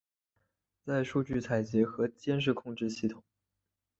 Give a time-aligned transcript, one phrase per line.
[0.83, 3.21] 在数据采集与监视控制系统。